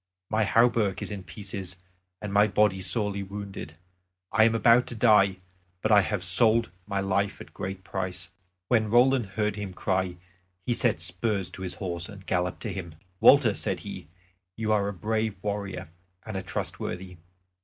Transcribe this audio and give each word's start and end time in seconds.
My 0.31 0.45
hauberk 0.45 1.03
is 1.03 1.11
in 1.11 1.23
pieces, 1.25 1.75
and 2.23 2.33
my 2.33 2.47
body 2.47 2.81
sorely 2.81 3.21
wounded. 3.21 3.75
I 4.31 4.45
am 4.45 4.55
about 4.55 4.87
to 4.87 4.95
die; 4.95 5.37
but 5.83 5.91
I 5.91 6.01
have 6.01 6.23
sold 6.23 6.71
my 6.87 6.99
life 6.99 7.39
at 7.39 7.49
a 7.49 7.53
great 7.53 7.83
price." 7.83 8.29
When 8.67 8.89
Roland 8.89 9.27
heard 9.37 9.57
him 9.57 9.73
cry 9.75 10.17
he 10.65 10.73
set 10.73 11.01
spurs 11.01 11.51
to 11.51 11.61
his 11.61 11.75
horse 11.75 12.09
and 12.09 12.25
galloped 12.25 12.63
to 12.63 12.73
him. 12.73 12.95
"Walter," 13.19 13.53
said 13.53 13.81
he, 13.81 14.07
"you 14.57 14.71
are 14.71 14.87
a 14.87 14.91
brave 14.93 15.35
warrior 15.43 15.89
and 16.25 16.35
a 16.35 16.41
trustworthy. 16.41 17.17